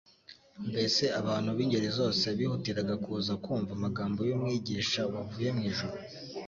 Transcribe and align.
mbese 0.69 1.03
abantu 1.19 1.49
b'ingeri 1.57 1.89
zose 1.99 2.25
bihutiraga 2.37 2.95
kuza 3.03 3.33
kumva 3.43 3.71
amagambo 3.77 4.19
y'Umwigisha 4.29 5.01
wavuye 5.13 5.49
mu 5.55 5.61
ijuru, 5.71 5.95